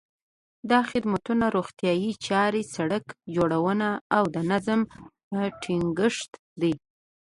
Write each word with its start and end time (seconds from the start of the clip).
دا 0.71 0.79
خدمتونه 0.91 1.45
روغتیايي 1.57 2.11
چارې، 2.27 2.61
سړک 2.75 3.05
جوړونه 3.35 3.89
او 4.15 4.23
د 4.35 4.37
نظم 4.51 4.79
ټینګښت 5.61 6.31
دي. 6.61 6.73